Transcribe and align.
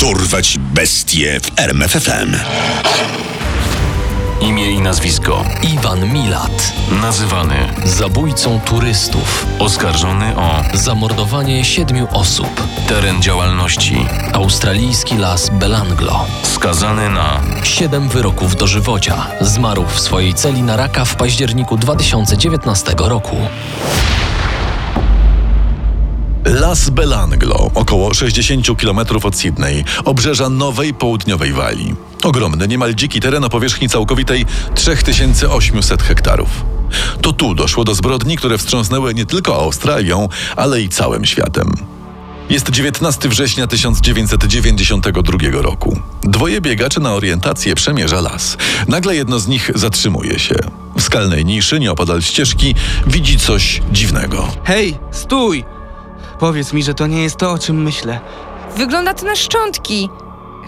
Dorwać 0.00 0.58
bestie 0.58 1.40
w 1.40 1.58
RMFFM. 1.60 2.36
Imię 4.40 4.70
i 4.70 4.80
nazwisko. 4.80 5.44
Iwan 5.62 6.12
Milat, 6.12 6.72
Nazywany. 7.02 7.56
zabójcą 7.84 8.60
turystów, 8.60 9.46
Oskarżony 9.58 10.36
o 10.36 10.64
zamordowanie 10.74 11.64
siedmiu 11.64 12.08
osób, 12.12 12.62
teren 12.88 13.22
działalności. 13.22 14.06
australijski 14.32 15.16
las 15.18 15.50
Belanglo, 15.50 16.26
Skazany 16.42 17.10
na 17.10 17.40
siedem 17.64 18.08
wyroków 18.08 18.56
dożywocia, 18.56 19.26
zmarł 19.40 19.84
w 19.86 20.00
swojej 20.00 20.34
celi 20.34 20.62
na 20.62 20.76
raka 20.76 21.04
w 21.04 21.16
październiku 21.16 21.76
2019 21.76 22.94
roku. 22.98 23.36
Las 26.60 26.90
Belanglo, 26.90 27.70
około 27.74 28.14
60 28.14 28.66
km 28.80 28.98
od 29.22 29.36
Sydney, 29.36 29.84
obrzeża 30.04 30.48
Nowej 30.48 30.94
Południowej 30.94 31.52
Walii. 31.52 31.94
Ogromny, 32.22 32.68
niemal 32.68 32.94
dziki 32.94 33.20
teren 33.20 33.44
o 33.44 33.48
powierzchni 33.48 33.88
całkowitej 33.88 34.46
3800 34.74 36.02
hektarów. 36.02 36.48
To 37.22 37.32
tu 37.32 37.54
doszło 37.54 37.84
do 37.84 37.94
zbrodni, 37.94 38.36
które 38.36 38.58
wstrząsnęły 38.58 39.14
nie 39.14 39.26
tylko 39.26 39.56
Australią, 39.56 40.28
ale 40.56 40.82
i 40.82 40.88
całym 40.88 41.24
światem. 41.24 41.72
Jest 42.50 42.70
19 42.70 43.28
września 43.28 43.66
1992 43.66 45.38
roku. 45.62 46.00
Dwoje 46.22 46.60
biegaczy 46.60 47.00
na 47.00 47.14
orientację 47.14 47.74
przemierza 47.74 48.20
las. 48.20 48.56
Nagle 48.88 49.16
jedno 49.16 49.40
z 49.40 49.48
nich 49.48 49.70
zatrzymuje 49.74 50.38
się. 50.38 50.54
W 50.96 51.02
skalnej 51.02 51.44
niszy, 51.44 51.80
nieopodal 51.80 52.22
ścieżki, 52.22 52.74
widzi 53.06 53.38
coś 53.38 53.82
dziwnego. 53.92 54.48
Hej, 54.64 54.98
stój! 55.10 55.77
Powiedz 56.38 56.72
mi, 56.72 56.82
że 56.82 56.94
to 56.94 57.06
nie 57.06 57.22
jest 57.22 57.36
to, 57.36 57.50
o 57.52 57.58
czym 57.58 57.82
myślę. 57.82 58.20
Wygląda 58.76 59.14
to 59.14 59.26
na 59.26 59.36
szczątki. 59.36 60.10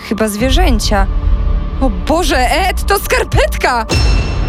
Chyba 0.09 0.29
zwierzęcia. 0.29 1.07
O 1.81 1.91
Boże, 1.91 2.51
Ed, 2.51 2.87
to 2.87 2.99
skarpetka! 2.99 3.87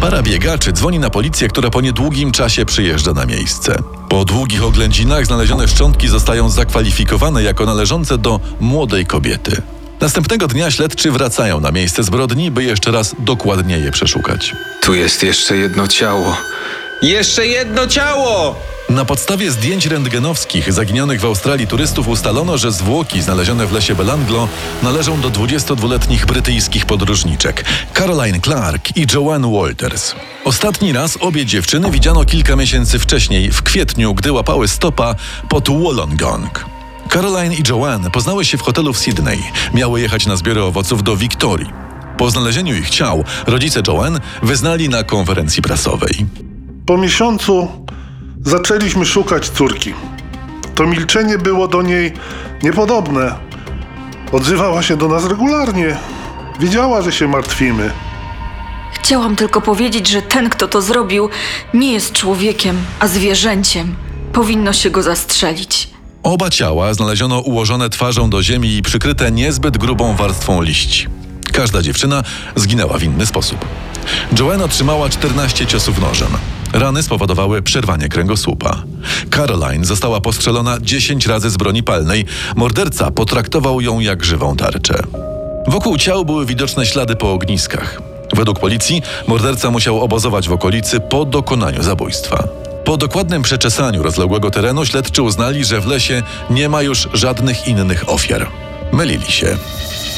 Para 0.00 0.22
biegaczy 0.22 0.72
dzwoni 0.72 0.98
na 0.98 1.10
policję, 1.10 1.48
która 1.48 1.70
po 1.70 1.80
niedługim 1.80 2.32
czasie 2.32 2.64
przyjeżdża 2.64 3.12
na 3.12 3.26
miejsce. 3.26 3.76
Po 4.08 4.24
długich 4.24 4.64
oględzinach 4.64 5.26
znalezione 5.26 5.68
szczątki 5.68 6.08
zostają 6.08 6.48
zakwalifikowane 6.48 7.42
jako 7.42 7.64
należące 7.66 8.18
do 8.18 8.40
młodej 8.60 9.06
kobiety. 9.06 9.62
Następnego 10.00 10.48
dnia 10.48 10.70
śledczy 10.70 11.10
wracają 11.10 11.60
na 11.60 11.70
miejsce 11.72 12.02
zbrodni, 12.02 12.50
by 12.50 12.64
jeszcze 12.64 12.90
raz 12.90 13.14
dokładnie 13.18 13.78
je 13.78 13.90
przeszukać. 13.90 14.56
Tu 14.80 14.94
jest 14.94 15.22
jeszcze 15.22 15.56
jedno 15.56 15.88
ciało. 15.88 16.36
Jeszcze 17.02 17.46
jedno 17.46 17.86
ciało! 17.86 18.54
Na 18.88 19.04
podstawie 19.04 19.50
zdjęć 19.50 19.86
rentgenowskich 19.86 20.72
zaginionych 20.72 21.20
w 21.20 21.24
Australii 21.24 21.66
turystów 21.66 22.08
ustalono, 22.08 22.58
że 22.58 22.72
zwłoki 22.72 23.22
znalezione 23.22 23.66
w 23.66 23.72
lesie 23.72 23.94
Belanglo 23.94 24.48
należą 24.82 25.20
do 25.20 25.30
22-letnich 25.30 26.26
brytyjskich 26.26 26.86
podróżniczek 26.86 27.64
Caroline 27.94 28.40
Clark 28.40 28.96
i 28.96 29.06
Joanne 29.14 29.52
Walters. 29.52 30.14
Ostatni 30.44 30.92
raz 30.92 31.18
obie 31.20 31.46
dziewczyny 31.46 31.90
widziano 31.90 32.24
kilka 32.24 32.56
miesięcy 32.56 32.98
wcześniej, 32.98 33.50
w 33.50 33.62
kwietniu, 33.62 34.14
gdy 34.14 34.32
łapały 34.32 34.68
stopa 34.68 35.14
pod 35.48 35.68
Wollongong. 35.68 36.64
Caroline 37.08 37.54
i 37.54 37.62
Joanne 37.68 38.10
poznały 38.10 38.44
się 38.44 38.58
w 38.58 38.62
hotelu 38.62 38.92
w 38.92 38.98
Sydney. 38.98 39.42
Miały 39.74 40.00
jechać 40.00 40.26
na 40.26 40.36
zbiory 40.36 40.62
owoców 40.62 41.02
do 41.02 41.16
Wiktorii. 41.16 41.70
Po 42.18 42.30
znalezieniu 42.30 42.74
ich 42.74 42.90
ciał, 42.90 43.24
rodzice 43.46 43.82
Joanne 43.88 44.20
wyznali 44.42 44.88
na 44.88 45.02
konferencji 45.02 45.62
prasowej. 45.62 46.26
Po 46.86 46.96
miesiącu 46.96 47.68
zaczęliśmy 48.44 49.04
szukać 49.06 49.48
córki. 49.50 49.94
To 50.74 50.86
milczenie 50.86 51.38
było 51.38 51.68
do 51.68 51.82
niej 51.82 52.12
niepodobne. 52.62 53.34
Odzywała 54.32 54.82
się 54.82 54.96
do 54.96 55.08
nas 55.08 55.24
regularnie. 55.24 55.96
Wiedziała, 56.60 57.02
że 57.02 57.12
się 57.12 57.28
martwimy. 57.28 57.90
Chciałam 58.92 59.36
tylko 59.36 59.60
powiedzieć, 59.60 60.08
że 60.08 60.22
ten, 60.22 60.50
kto 60.50 60.68
to 60.68 60.82
zrobił, 60.82 61.28
nie 61.74 61.92
jest 61.92 62.12
człowiekiem, 62.12 62.76
a 63.00 63.08
zwierzęciem. 63.08 63.94
Powinno 64.32 64.72
się 64.72 64.90
go 64.90 65.02
zastrzelić. 65.02 65.90
Oba 66.22 66.50
ciała 66.50 66.94
znaleziono 66.94 67.40
ułożone 67.40 67.90
twarzą 67.90 68.30
do 68.30 68.42
ziemi 68.42 68.76
i 68.76 68.82
przykryte 68.82 69.32
niezbyt 69.32 69.78
grubą 69.78 70.16
warstwą 70.16 70.62
liści. 70.62 71.06
Każda 71.52 71.82
dziewczyna 71.82 72.22
zginęła 72.56 72.98
w 72.98 73.02
inny 73.02 73.26
sposób. 73.26 73.64
Joanne 74.38 74.64
otrzymała 74.64 75.08
14 75.08 75.66
ciosów 75.66 76.00
nożem. 76.00 76.28
Rany 76.72 77.02
spowodowały 77.02 77.62
przerwanie 77.62 78.08
kręgosłupa. 78.08 78.82
Caroline 79.30 79.84
została 79.84 80.20
postrzelona 80.20 80.78
10 80.80 81.26
razy 81.26 81.50
z 81.50 81.56
broni 81.56 81.82
palnej. 81.82 82.24
Morderca 82.56 83.10
potraktował 83.10 83.80
ją 83.80 84.00
jak 84.00 84.24
żywą 84.24 84.56
tarczę. 84.56 85.02
Wokół 85.66 85.98
ciał 85.98 86.24
były 86.24 86.46
widoczne 86.46 86.86
ślady 86.86 87.16
po 87.16 87.32
ogniskach. 87.32 88.02
Według 88.36 88.60
policji 88.60 89.02
morderca 89.26 89.70
musiał 89.70 90.00
obozować 90.00 90.48
w 90.48 90.52
okolicy 90.52 91.00
po 91.00 91.24
dokonaniu 91.24 91.82
zabójstwa. 91.82 92.48
Po 92.84 92.96
dokładnym 92.96 93.42
przeczesaniu 93.42 94.02
rozległego 94.02 94.50
terenu 94.50 94.84
śledczy 94.84 95.22
uznali, 95.22 95.64
że 95.64 95.80
w 95.80 95.86
lesie 95.86 96.22
nie 96.50 96.68
ma 96.68 96.82
już 96.82 97.08
żadnych 97.14 97.68
innych 97.68 98.08
ofiar. 98.08 98.46
Mylili 98.92 99.32
się. 99.32 99.56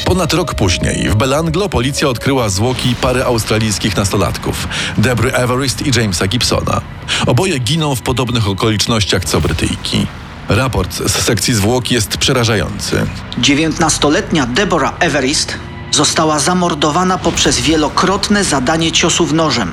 Ponad 0.05 0.33
rok 0.33 0.55
później 0.55 1.09
w 1.09 1.15
Belanglo 1.15 1.69
policja 1.69 2.07
odkryła 2.07 2.49
zwłoki 2.49 2.95
pary 3.01 3.23
australijskich 3.23 3.97
nastolatków 3.97 4.67
Debry 4.97 5.33
Everest 5.33 5.87
i 5.87 5.99
Jamesa 5.99 6.27
Gibsona. 6.27 6.81
Oboje 7.27 7.59
giną 7.59 7.95
w 7.95 8.01
podobnych 8.01 8.49
okolicznościach 8.49 9.25
co 9.25 9.41
Brytyjki. 9.41 10.07
Raport 10.49 10.95
z 10.95 11.11
sekcji 11.11 11.53
zwłok 11.53 11.91
jest 11.91 12.17
przerażający. 12.17 13.05
19-letnia 13.41 14.45
Deborah 14.45 14.93
Everest 14.99 15.57
została 15.91 16.39
zamordowana 16.39 17.17
poprzez 17.17 17.59
wielokrotne 17.59 18.43
zadanie 18.43 18.91
ciosów 18.91 19.33
nożem. 19.33 19.71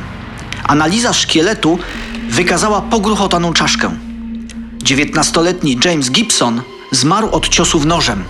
Analiza 0.64 1.12
szkieletu 1.12 1.78
wykazała 2.28 2.80
pogruchotaną 2.80 3.52
czaszkę. 3.52 3.90
19-letni 4.84 5.78
James 5.84 6.10
Gibson 6.10 6.62
zmarł 6.90 7.30
od 7.30 7.48
ciosów 7.48 7.84
nożem. 7.84 8.24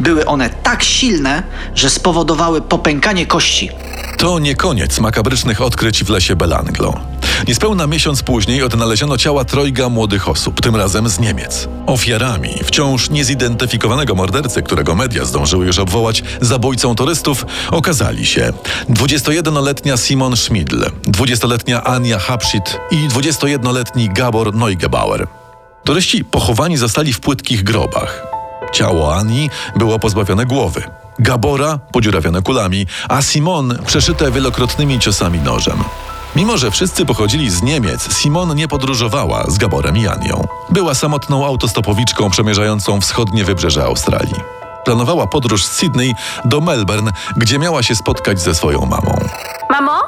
Były 0.00 0.26
one 0.26 0.50
tak 0.50 0.82
silne, 0.82 1.42
że 1.74 1.90
spowodowały 1.90 2.60
popękanie 2.60 3.26
kości. 3.26 3.70
To 4.18 4.38
nie 4.38 4.54
koniec 4.54 5.00
makabrycznych 5.00 5.60
odkryć 5.60 6.04
w 6.04 6.10
lesie 6.10 6.36
Belanglo. 6.36 7.00
Niespełna 7.48 7.86
miesiąc 7.86 8.22
później 8.22 8.62
odnaleziono 8.62 9.18
ciała 9.18 9.44
trojga 9.44 9.88
młodych 9.88 10.28
osób, 10.28 10.60
tym 10.60 10.76
razem 10.76 11.08
z 11.08 11.18
Niemiec. 11.18 11.68
Ofiarami 11.86 12.54
wciąż 12.64 13.10
niezidentyfikowanego 13.10 14.14
mordercy, 14.14 14.62
którego 14.62 14.94
media 14.94 15.24
zdążyły 15.24 15.66
już 15.66 15.78
obwołać 15.78 16.22
zabójcą 16.40 16.94
turystów, 16.94 17.46
okazali 17.70 18.26
się 18.26 18.52
21-letnia 18.90 19.96
Simon 19.96 20.36
Schmidl, 20.36 20.84
20-letnia 21.06 21.84
Ania 21.84 22.18
Hapschit 22.18 22.80
i 22.90 23.08
21-letni 23.08 24.08
Gabor 24.08 24.54
Neugebauer. 24.54 25.26
Turyści 25.84 26.24
pochowani 26.24 26.76
zostali 26.76 27.12
w 27.12 27.20
płytkich 27.20 27.62
grobach. 27.62 28.29
Ciało 28.72 29.16
Ani 29.16 29.50
było 29.76 29.98
pozbawione 29.98 30.46
głowy. 30.46 30.82
Gabora 31.18 31.78
podziurawione 31.92 32.42
kulami, 32.42 32.86
a 33.08 33.22
Simon 33.22 33.78
przeszyte 33.86 34.30
wielokrotnymi 34.30 34.98
ciosami 34.98 35.38
nożem. 35.38 35.84
Mimo, 36.36 36.58
że 36.58 36.70
wszyscy 36.70 37.06
pochodzili 37.06 37.50
z 37.50 37.62
Niemiec, 37.62 38.18
Simon 38.18 38.54
nie 38.54 38.68
podróżowała 38.68 39.44
z 39.48 39.58
Gaborem 39.58 39.96
i 39.96 40.08
Anią. 40.08 40.46
Była 40.70 40.94
samotną 40.94 41.46
autostopowiczką 41.46 42.30
przemierzającą 42.30 43.00
wschodnie 43.00 43.44
wybrzeże 43.44 43.84
Australii. 43.84 44.40
Planowała 44.84 45.26
podróż 45.26 45.64
z 45.64 45.72
Sydney 45.72 46.14
do 46.44 46.60
Melbourne, 46.60 47.12
gdzie 47.36 47.58
miała 47.58 47.82
się 47.82 47.94
spotkać 47.94 48.40
ze 48.40 48.54
swoją 48.54 48.80
mamą. 48.80 49.18
Mamo, 49.70 50.02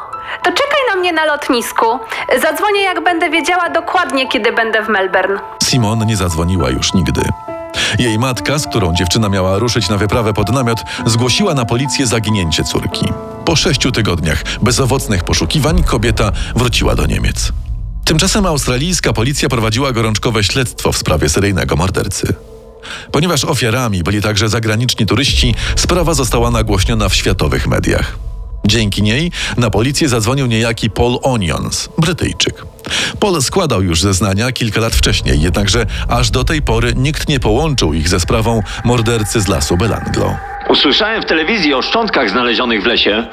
to 0.44 0.50
czekaj 0.50 0.80
na 0.90 0.96
mnie 0.96 1.12
na 1.12 1.24
lotnisku. 1.24 1.86
Zadzwonię, 2.42 2.82
jak 2.82 3.04
będę 3.04 3.30
wiedziała 3.30 3.70
dokładnie, 3.70 4.28
kiedy 4.28 4.52
będę 4.52 4.82
w 4.84 4.88
Melbourne. 4.88 5.40
Simon 5.64 6.06
nie 6.06 6.16
zadzwoniła 6.16 6.70
już 6.70 6.94
nigdy. 6.94 7.22
Jej 7.98 8.18
matka, 8.18 8.58
z 8.58 8.66
którą 8.66 8.94
dziewczyna 8.94 9.28
miała 9.28 9.58
ruszyć 9.58 9.88
na 9.88 9.96
wyprawę 9.96 10.32
pod 10.32 10.52
namiot, 10.52 10.78
zgłosiła 11.06 11.54
na 11.54 11.64
policję 11.64 12.06
zaginięcie 12.06 12.64
córki. 12.64 13.06
Po 13.44 13.56
sześciu 13.56 13.92
tygodniach 13.92 14.44
bezowocnych 14.62 15.24
poszukiwań 15.24 15.82
kobieta 15.82 16.32
wróciła 16.56 16.94
do 16.94 17.06
Niemiec. 17.06 17.52
Tymczasem 18.04 18.46
australijska 18.46 19.12
policja 19.12 19.48
prowadziła 19.48 19.92
gorączkowe 19.92 20.44
śledztwo 20.44 20.92
w 20.92 20.96
sprawie 20.96 21.28
seryjnego 21.28 21.76
mordercy. 21.76 22.34
Ponieważ 23.12 23.44
ofiarami 23.44 24.02
byli 24.02 24.22
także 24.22 24.48
zagraniczni 24.48 25.06
turyści, 25.06 25.54
sprawa 25.76 26.14
została 26.14 26.50
nagłośniona 26.50 27.08
w 27.08 27.14
światowych 27.14 27.66
mediach. 27.66 28.18
Dzięki 28.66 29.02
niej 29.02 29.32
na 29.56 29.70
policję 29.70 30.08
zadzwonił 30.08 30.46
niejaki 30.46 30.90
Paul 30.90 31.18
Onions, 31.22 31.88
Brytyjczyk. 31.98 32.64
Paul 33.20 33.42
składał 33.42 33.82
już 33.82 34.00
zeznania 34.00 34.52
kilka 34.52 34.80
lat 34.80 34.94
wcześniej, 34.94 35.40
jednakże 35.40 35.86
aż 36.08 36.30
do 36.30 36.44
tej 36.44 36.62
pory 36.62 36.92
nikt 36.96 37.28
nie 37.28 37.40
połączył 37.40 37.94
ich 37.94 38.08
ze 38.08 38.20
sprawą 38.20 38.62
mordercy 38.84 39.40
z 39.40 39.48
lasu 39.48 39.76
Belanglo. 39.76 40.36
Usłyszałem 40.68 41.22
w 41.22 41.26
telewizji 41.26 41.74
o 41.74 41.82
szczątkach 41.82 42.30
znalezionych 42.30 42.82
w 42.82 42.86
lesie. 42.86 43.26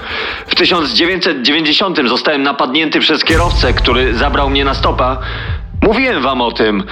W 0.47 0.55
1990 0.55 1.99
zostałem 2.09 2.43
napadnięty 2.43 2.99
przez 2.99 3.23
kierowcę, 3.23 3.73
który 3.73 4.17
zabrał 4.17 4.49
mnie 4.49 4.65
na 4.65 4.73
stopa. 4.73 5.19
Mówiłem 5.81 6.23
wam 6.23 6.41
o 6.41 6.51
tym. 6.51 6.83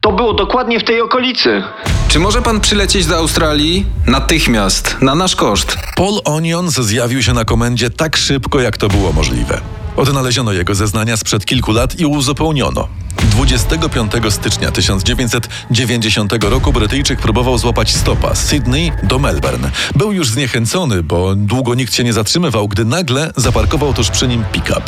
To 0.00 0.12
było 0.12 0.32
dokładnie 0.32 0.80
w 0.80 0.84
tej 0.84 1.00
okolicy. 1.00 1.62
Czy 2.08 2.18
może 2.18 2.42
pan 2.42 2.60
przylecieć 2.60 3.06
do 3.06 3.16
Australii? 3.16 3.86
Natychmiast, 4.06 4.96
na 5.00 5.14
nasz 5.14 5.36
koszt. 5.36 5.78
Paul 5.96 6.20
Onions 6.24 6.74
zjawił 6.74 7.22
się 7.22 7.32
na 7.32 7.44
komendzie 7.44 7.90
tak 7.90 8.16
szybko, 8.16 8.60
jak 8.60 8.76
to 8.76 8.88
było 8.88 9.12
możliwe. 9.12 9.60
Odnaleziono 10.00 10.52
jego 10.52 10.74
zeznania 10.74 11.16
sprzed 11.16 11.46
kilku 11.46 11.72
lat 11.72 12.00
i 12.00 12.06
uzupełniono. 12.06 12.88
25 13.16 14.12
stycznia 14.30 14.70
1990 14.70 16.44
roku 16.44 16.72
Brytyjczyk 16.72 17.20
próbował 17.20 17.58
złapać 17.58 17.96
stopa 17.96 18.34
z 18.34 18.46
Sydney 18.46 18.92
do 19.02 19.18
Melbourne. 19.18 19.70
Był 19.96 20.12
już 20.12 20.28
zniechęcony, 20.28 21.02
bo 21.02 21.34
długo 21.34 21.74
nikt 21.74 21.94
się 21.94 22.04
nie 22.04 22.12
zatrzymywał, 22.12 22.68
gdy 22.68 22.84
nagle 22.84 23.32
zaparkował 23.36 23.94
tuż 23.94 24.10
przy 24.10 24.28
nim 24.28 24.44
pick-up. 24.52 24.82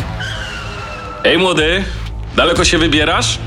Ej 1.24 1.38
młody, 1.38 1.84
daleko 2.36 2.64
się 2.64 2.78
wybierasz? 2.78 3.38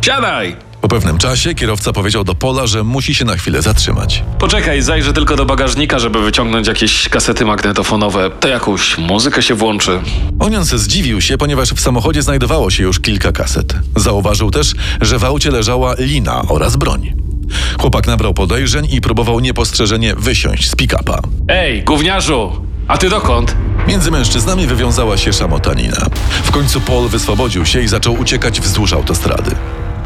Siadaj! 0.00 0.69
Po 0.80 0.88
pewnym 0.88 1.18
czasie 1.18 1.54
kierowca 1.54 1.92
powiedział 1.92 2.24
do 2.24 2.34
Pola, 2.34 2.66
że 2.66 2.84
musi 2.84 3.14
się 3.14 3.24
na 3.24 3.36
chwilę 3.36 3.62
zatrzymać. 3.62 4.24
Poczekaj, 4.38 4.82
zajrzę 4.82 5.12
tylko 5.12 5.36
do 5.36 5.46
bagażnika, 5.46 5.98
żeby 5.98 6.22
wyciągnąć 6.22 6.68
jakieś 6.68 7.08
kasety 7.08 7.44
magnetofonowe. 7.44 8.30
To 8.40 8.48
jakąś 8.48 8.98
muzykę 8.98 9.42
się 9.42 9.54
włączy. 9.54 10.00
Onions 10.38 10.68
zdziwił 10.68 11.20
się, 11.20 11.38
ponieważ 11.38 11.70
w 11.70 11.80
samochodzie 11.80 12.22
znajdowało 12.22 12.70
się 12.70 12.82
już 12.82 13.00
kilka 13.00 13.32
kaset. 13.32 13.74
Zauważył 13.96 14.50
też, 14.50 14.74
że 15.00 15.18
w 15.18 15.24
aucie 15.24 15.50
leżała 15.50 15.94
lina 15.98 16.42
oraz 16.48 16.76
broń. 16.76 17.12
Chłopak 17.80 18.06
nabrał 18.06 18.34
podejrzeń 18.34 18.88
i 18.90 19.00
próbował 19.00 19.40
niepostrzeżenie 19.40 20.14
wysiąść 20.14 20.70
z 20.70 20.76
pick-upa. 20.76 21.20
Ej, 21.48 21.82
gówniarzu! 21.84 22.52
A 22.88 22.98
ty 22.98 23.08
dokąd? 23.08 23.56
Między 23.88 24.10
mężczyznami 24.10 24.66
wywiązała 24.66 25.16
się 25.16 25.32
szamotanina. 25.32 26.06
W 26.44 26.50
końcu 26.50 26.80
Paul 26.80 27.08
wyswobodził 27.08 27.66
się 27.66 27.80
i 27.82 27.88
zaczął 27.88 28.14
uciekać 28.14 28.60
wzdłuż 28.60 28.92
autostrady. 28.92 29.50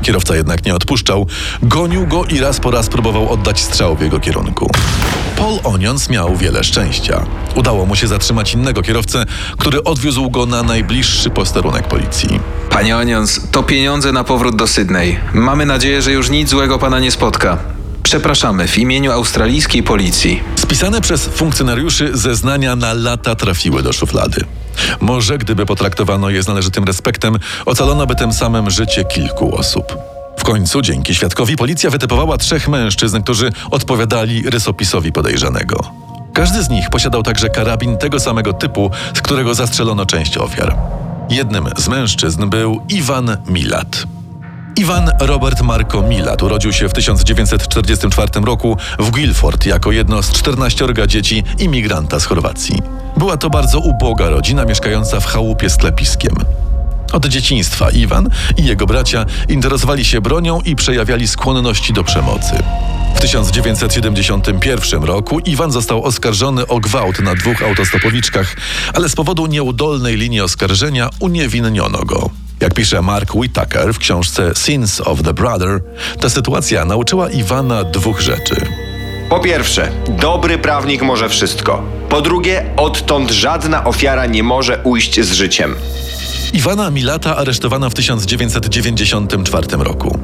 Kierowca 0.05 0.37
jednak 0.37 0.65
nie 0.65 0.75
odpuszczał, 0.75 1.27
gonił 1.63 2.07
go 2.07 2.25
i 2.25 2.41
raz 2.41 2.61
po 2.61 2.71
raz 2.71 2.89
próbował 2.89 3.33
oddać 3.33 3.61
strzał 3.61 3.97
w 3.97 4.01
jego 4.01 4.21
kierunku. 4.21 4.71
Paul 5.37 5.59
Onions 5.65 6.11
miał 6.11 6.37
wiele 6.37 6.65
szczęścia. 6.65 7.27
Udało 7.55 7.87
mu 7.87 7.97
się 7.97 8.07
zatrzymać 8.07 8.55
innego 8.55 8.83
kierowcę, 8.83 9.25
który 9.59 9.85
odwiózł 9.85 10.31
go 10.31 10.47
na 10.47 10.63
najbliższy 10.63 11.31
posterunek 11.31 11.89
policji. 11.89 12.41
Panie 12.71 12.97
Onions, 12.97 13.41
to 13.51 13.63
pieniądze 13.63 14.13
na 14.13 14.25
powrót 14.25 14.57
do 14.57 14.67
Sydney. 14.67 15.19
Mamy 15.35 15.67
nadzieję, 15.67 16.03
że 16.03 16.13
już 16.13 16.31
nic 16.31 16.49
złego 16.49 16.79
pana 16.79 17.01
nie 17.01 17.11
spotka. 17.11 17.59
Przepraszamy 18.03 18.69
w 18.69 18.79
imieniu 18.79 19.13
australijskiej 19.13 19.83
policji. 19.83 20.43
Spisane 20.57 21.01
przez 21.01 21.27
funkcjonariuszy 21.27 22.11
zeznania 22.15 22.77
na 22.77 22.95
lata 22.95 23.35
trafiły 23.35 23.83
do 23.83 23.93
szuflady. 23.93 24.45
Może 25.01 25.39
gdyby 25.39 25.67
potraktowano 25.67 26.31
je 26.31 26.43
z 26.43 26.47
należytym 26.47 26.85
respektem, 26.85 27.39
ocalono 27.67 28.07
by 28.07 28.15
tym 28.15 28.33
samym 28.33 28.71
życie 28.71 29.05
kilku 29.05 29.57
osób. 29.57 29.97
W 30.39 30.43
końcu, 30.45 30.83
dzięki 30.83 31.15
świadkowi, 31.15 31.57
policja 31.57 31.91
wytypowała 31.91 32.39
trzech 32.39 32.69
mężczyzn, 32.69 33.23
którzy 33.23 33.53
odpowiadali 33.71 34.51
rysopisowi 34.51 35.13
podejrzanego. 35.13 35.77
Każdy 36.33 36.63
z 36.63 36.69
nich 36.69 36.91
posiadał 36.91 37.23
także 37.23 37.49
karabin 37.49 37.99
tego 37.99 38.21
samego 38.21 38.53
typu, 38.53 38.91
z 39.15 39.21
którego 39.21 39.55
zastrzelono 39.55 40.07
część 40.07 40.39
ofiar. 40.39 40.77
Jednym 41.31 41.69
z 41.77 41.89
mężczyzn 41.89 42.49
był 42.49 42.81
Iwan 42.89 43.37
Milat. 43.47 44.05
Iwan 44.77 45.11
Robert 45.21 45.63
Marco 45.63 46.03
Milat 46.03 46.43
urodził 46.43 46.73
się 46.73 46.89
w 46.89 46.93
1944 46.93 48.29
roku 48.45 48.77
w 48.99 49.11
Guilford 49.11 49.67
jako 49.67 49.93
jedno 49.93 50.23
z 50.23 50.33
14 50.33 50.87
dzieci 51.07 51.43
imigranta 51.59 52.21
z 52.21 52.25
Chorwacji. 52.25 52.83
Była 53.17 53.37
to 53.37 53.51
bardzo 53.51 53.79
uboga 53.79 54.29
rodzina 54.29 54.65
mieszkająca 54.65 55.21
w 55.21 55.27
chałupie 55.27 55.71
z 55.71 55.77
klepiskiem. 55.77 56.37
Od 57.13 57.27
dzieciństwa 57.27 57.91
Iwan 57.91 58.29
i 58.57 58.65
jego 58.65 58.87
bracia 58.87 59.27
interesowali 59.49 60.05
się 60.05 60.21
bronią 60.21 60.61
i 60.61 60.77
przejawiali 60.77 61.29
skłonności 61.29 61.93
do 61.93 62.05
przemocy. 62.05 62.63
W 63.15 63.21
1971 63.21 65.05
roku 65.05 65.39
Iwan 65.39 65.73
został 65.73 66.05
oskarżony 66.05 66.67
o 66.67 66.81
gwałt 66.81 67.21
na 67.21 67.35
dwóch 67.35 67.63
autostopowiczkach, 67.63 68.57
ale 68.95 69.09
z 69.09 69.15
powodu 69.15 69.47
nieudolnej 69.47 70.17
linii 70.17 70.41
oskarżenia 70.41 71.11
uniewinniono 71.21 71.99
go. 71.99 72.44
Jak 72.65 72.75
pisze 72.75 73.03
Mark 73.03 73.35
Whitaker 73.35 73.95
w 73.95 73.99
książce 73.99 74.53
Sins 74.55 75.01
of 75.01 75.23
the 75.23 75.35
Brother, 75.35 75.81
ta 76.21 76.31
sytuacja 76.31 76.85
nauczyła 76.85 77.31
Iwana 77.31 77.85
dwóch 77.85 78.21
rzeczy. 78.21 78.57
Po 79.29 79.41
pierwsze, 79.41 79.91
dobry 80.09 80.59
prawnik 80.59 81.03
może 81.03 81.29
wszystko. 81.29 81.83
Po 82.09 82.21
drugie, 82.21 82.65
odtąd 82.77 83.31
żadna 83.31 83.85
ofiara 83.85 84.27
nie 84.27 84.43
może 84.43 84.81
ujść 84.85 85.21
z 85.21 85.33
życiem. 85.33 85.75
Iwana 86.53 86.91
Milata 86.91 87.37
aresztowano 87.37 87.91
w 87.91 87.95
1994 87.95 89.67
roku. 89.77 90.19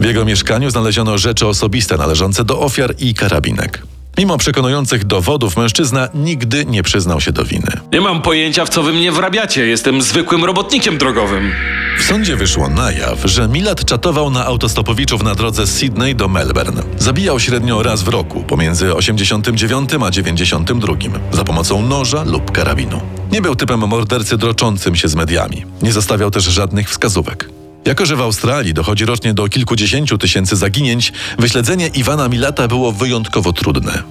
W 0.00 0.04
jego 0.04 0.24
mieszkaniu 0.24 0.70
znaleziono 0.70 1.18
rzeczy 1.18 1.46
osobiste 1.46 1.96
należące 1.96 2.44
do 2.44 2.60
ofiar 2.60 2.94
i 2.98 3.14
karabinek. 3.14 3.82
Mimo 4.18 4.38
przekonujących 4.38 5.04
dowodów, 5.04 5.56
mężczyzna 5.56 6.08
nigdy 6.14 6.64
nie 6.64 6.82
przyznał 6.82 7.20
się 7.20 7.32
do 7.32 7.44
winy. 7.44 7.72
Nie 7.92 8.00
mam 8.00 8.22
pojęcia, 8.22 8.64
w 8.64 8.68
co 8.68 8.82
wy 8.82 8.92
mnie 8.92 9.12
wrabiacie. 9.12 9.66
Jestem 9.66 10.02
zwykłym 10.02 10.44
robotnikiem 10.44 10.98
drogowym. 10.98 11.52
W 11.98 12.02
sądzie 12.02 12.36
wyszło 12.36 12.68
na 12.68 12.92
jaw, 12.92 13.18
że 13.24 13.48
Milat 13.48 13.84
czatował 13.84 14.30
na 14.30 14.44
autostopowiczów 14.44 15.22
na 15.22 15.34
drodze 15.34 15.66
z 15.66 15.70
Sydney 15.70 16.14
do 16.14 16.28
Melbourne. 16.28 16.82
Zabijał 16.96 17.40
średnio 17.40 17.82
raz 17.82 18.02
w 18.02 18.08
roku, 18.08 18.44
pomiędzy 18.44 18.94
89 18.94 19.90
a 20.06 20.10
92, 20.10 20.94
za 21.32 21.44
pomocą 21.44 21.82
noża 21.82 22.24
lub 22.24 22.52
karabinu. 22.52 23.00
Nie 23.32 23.42
był 23.42 23.56
typem 23.56 23.80
mordercy 23.80 24.36
droczącym 24.36 24.96
się 24.96 25.08
z 25.08 25.14
mediami. 25.14 25.64
Nie 25.82 25.92
zostawiał 25.92 26.30
też 26.30 26.44
żadnych 26.44 26.90
wskazówek. 26.90 27.57
Jako, 27.88 28.06
że 28.06 28.16
w 28.16 28.20
Australii 28.20 28.74
dochodzi 28.74 29.04
rocznie 29.04 29.34
do 29.34 29.48
kilkudziesięciu 29.48 30.18
tysięcy 30.18 30.56
zaginięć, 30.56 31.12
wyśledzenie 31.38 31.86
Iwana 31.86 32.28
Milata 32.28 32.68
było 32.68 32.92
wyjątkowo 32.92 33.52
trudne. 33.52 34.02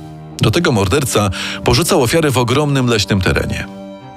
Do 0.41 0.51
tego 0.51 0.71
morderca 0.71 1.29
porzucał 1.63 2.03
ofiary 2.03 2.31
w 2.31 2.38
ogromnym 2.38 2.88
leśnym 2.88 3.21
terenie. 3.21 3.68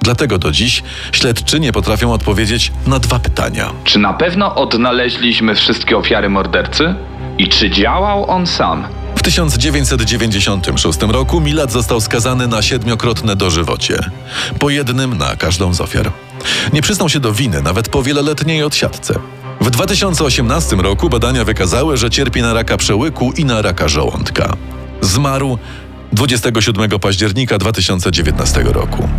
Dlatego 0.01 0.37
do 0.37 0.51
dziś 0.51 0.83
śledczy 1.11 1.59
nie 1.59 1.71
potrafią 1.71 2.13
odpowiedzieć 2.13 2.71
na 2.87 2.99
dwa 2.99 3.19
pytania. 3.19 3.73
Czy 3.83 3.99
na 3.99 4.13
pewno 4.13 4.55
odnaleźliśmy 4.55 5.55
wszystkie 5.55 5.97
ofiary 5.97 6.29
mordercy? 6.29 6.95
I 7.37 7.47
czy 7.47 7.69
działał 7.69 8.29
on 8.29 8.47
sam? 8.47 8.87
W 9.15 9.21
1996 9.21 10.99
roku 11.01 11.41
Milat 11.41 11.71
został 11.71 12.01
skazany 12.01 12.47
na 12.47 12.61
siedmiokrotne 12.61 13.35
dożywocie. 13.35 13.99
Po 14.59 14.69
jednym 14.69 15.17
na 15.17 15.35
każdą 15.35 15.73
z 15.73 15.81
ofiar. 15.81 16.11
Nie 16.73 16.81
przyznał 16.81 17.09
się 17.09 17.19
do 17.19 17.33
winy 17.33 17.61
nawet 17.61 17.89
po 17.89 18.03
wieloletniej 18.03 18.63
odsiadce. 18.63 19.19
W 19.61 19.69
2018 19.69 20.75
roku 20.75 21.09
badania 21.09 21.43
wykazały, 21.43 21.97
że 21.97 22.09
cierpi 22.09 22.41
na 22.41 22.53
raka 22.53 22.77
przełyku 22.77 23.31
i 23.31 23.45
na 23.45 23.61
raka 23.61 23.87
żołądka. 23.87 24.53
Zmarł 25.01 25.57
27 26.13 26.99
października 26.99 27.57
2019 27.57 28.63
roku. 28.63 29.09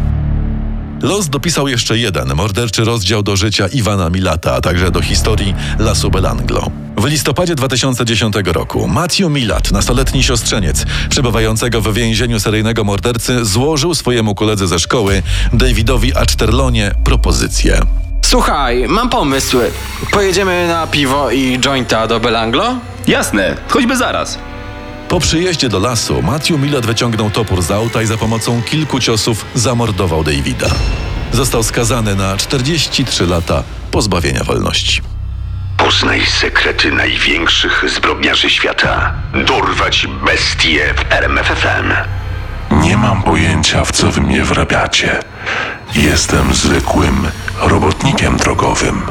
Los 1.02 1.28
dopisał 1.28 1.68
jeszcze 1.68 1.99
jeden 1.99 2.34
morderczy 2.34 2.84
rozdział 2.84 3.22
do 3.22 3.37
życia 3.37 3.66
Iwana 3.66 4.11
Milata, 4.11 4.54
a 4.54 4.61
także 4.61 4.90
do 4.90 5.02
historii 5.02 5.54
Lasu 5.78 6.11
Belanglo. 6.11 6.70
W 6.96 7.04
listopadzie 7.04 7.54
2010 7.54 8.34
roku 8.46 8.88
Matthew 8.88 9.30
Milat, 9.30 9.72
nastoletni 9.72 10.22
siostrzeniec 10.22 10.84
przebywającego 11.08 11.80
w 11.80 11.94
więzieniu 11.94 12.40
seryjnego 12.40 12.84
mordercy, 12.84 13.44
złożył 13.44 13.94
swojemu 13.94 14.34
koledze 14.34 14.68
ze 14.68 14.78
szkoły, 14.78 15.22
Davidowi 15.52 16.14
Achterlonie, 16.14 16.94
propozycję. 17.04 18.01
Słuchaj, 18.32 18.84
mam 18.88 19.10
pomysł. 19.10 19.58
Pojedziemy 20.10 20.68
na 20.68 20.86
piwo 20.86 21.30
i 21.30 21.58
jointa 21.60 22.06
do 22.06 22.20
Belanglo? 22.20 22.74
Jasne, 23.06 23.56
choćby 23.68 23.96
zaraz. 23.96 24.38
Po 25.08 25.20
przyjeździe 25.20 25.68
do 25.68 25.78
lasu 25.78 26.22
Matthew 26.22 26.58
Millet 26.58 26.86
wyciągnął 26.86 27.30
topór 27.30 27.62
z 27.62 27.70
auta 27.70 28.02
i 28.02 28.06
za 28.06 28.16
pomocą 28.16 28.62
kilku 28.62 29.00
ciosów 29.00 29.44
zamordował 29.54 30.24
Davida. 30.24 30.66
Został 31.32 31.62
skazany 31.62 32.14
na 32.14 32.36
43 32.36 33.26
lata 33.26 33.62
pozbawienia 33.90 34.44
wolności. 34.44 35.00
Poznaj 35.76 36.26
sekrety 36.26 36.92
największych 36.92 37.84
zbrodniarzy 37.88 38.50
świata. 38.50 39.14
Dorwać 39.46 40.06
bestie 40.24 40.94
w 40.94 41.12
RMFFM. 41.12 41.92
Nie 42.70 42.96
mam 42.96 43.22
pojęcia, 43.22 43.84
w 43.84 43.92
co 43.92 44.10
wy 44.10 44.20
mnie 44.20 44.44
wrabiacie. 44.44 45.22
Jestem 45.94 46.54
zwykłym 46.54 47.26
robotnikiem 47.61 48.37
drogowym. 48.37 49.02